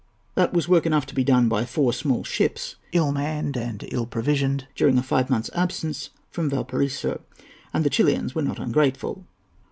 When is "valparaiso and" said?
6.49-7.83